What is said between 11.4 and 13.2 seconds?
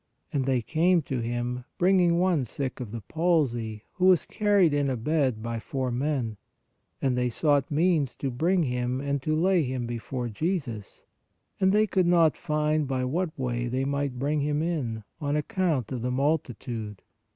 And they could not find by